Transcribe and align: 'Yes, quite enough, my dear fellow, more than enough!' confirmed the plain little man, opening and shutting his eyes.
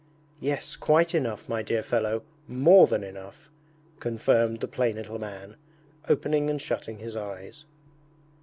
'Yes, 0.39 0.75
quite 0.75 1.13
enough, 1.13 1.47
my 1.47 1.61
dear 1.61 1.83
fellow, 1.83 2.23
more 2.47 2.87
than 2.87 3.03
enough!' 3.03 3.51
confirmed 3.99 4.59
the 4.61 4.67
plain 4.67 4.95
little 4.95 5.19
man, 5.19 5.57
opening 6.09 6.49
and 6.49 6.59
shutting 6.59 6.97
his 6.97 7.15
eyes. 7.15 7.65